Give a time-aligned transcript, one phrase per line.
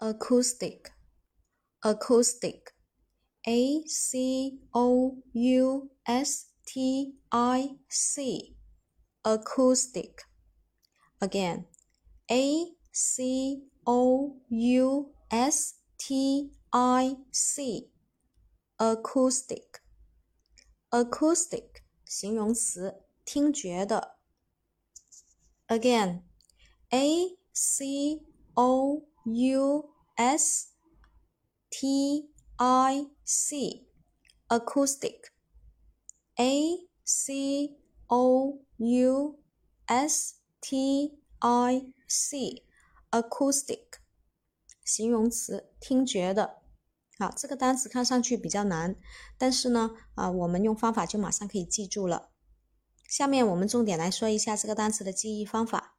[0.00, 0.92] acoustic,
[1.82, 2.74] acoustic,
[3.46, 8.56] a c o u s t i c,
[9.22, 10.22] acoustic.
[11.20, 11.66] Again,
[12.28, 17.90] a c o u s t i c,
[18.78, 19.80] acoustic,
[20.90, 24.18] acoustic 形容词，听觉的。
[25.68, 26.22] Again,
[26.90, 28.22] a c
[28.54, 30.69] o U s
[31.69, 33.87] t i c
[34.47, 35.31] acoustic
[36.35, 37.77] a c
[38.07, 39.39] o u
[39.85, 42.65] s t i c
[43.11, 43.99] acoustic
[44.83, 46.61] 形容词，听觉的。
[47.17, 48.95] 好，这个单词看上去比较难，
[49.37, 52.31] 但是呢，啊，我们用方法就马上可以记住了。
[53.07, 55.90] 下面我们重点来说一下这个单词的记忆方法。